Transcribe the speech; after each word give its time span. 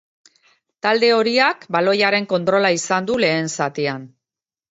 Talde 0.85 1.09
horiak 1.17 1.67
baloiaren 1.75 2.27
kontrola 2.33 2.73
izan 2.79 3.09
du 3.11 3.21
lehen 3.27 3.53
zatian. 3.61 4.09